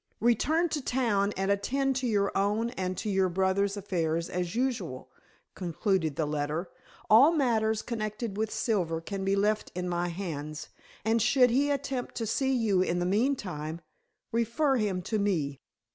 "Return 0.21 0.67
to 0.69 0.81
town 0.81 1.31
and 1.37 1.51
attend 1.51 1.95
to 1.97 2.07
your 2.07 2.35
own 2.35 2.71
and 2.71 2.97
to 2.97 3.07
your 3.07 3.29
brother's 3.29 3.77
affairs 3.77 4.31
as 4.31 4.55
usual," 4.55 5.11
concluded 5.53 6.15
the 6.15 6.25
letter. 6.25 6.71
"All 7.07 7.31
matters 7.33 7.83
connected 7.83 8.35
with 8.35 8.49
Silver 8.49 8.99
can 8.99 9.23
be 9.23 9.35
left 9.35 9.71
in 9.75 9.87
my 9.87 10.07
hands, 10.07 10.69
and 11.05 11.21
should 11.21 11.51
he 11.51 11.69
attempt 11.69 12.15
to 12.15 12.25
see 12.25 12.51
you 12.51 12.81
in 12.81 12.97
the 12.97 13.05
meantime, 13.05 13.79
refer 14.31 14.77
him 14.77 15.03
to 15.03 15.19
me." 15.19 15.61